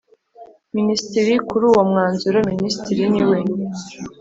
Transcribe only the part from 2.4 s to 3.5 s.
Minisitiri Niwe